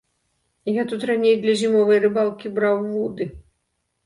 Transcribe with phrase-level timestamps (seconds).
[0.81, 3.31] Я тут раней для зімовай рыбалкі браў вуды.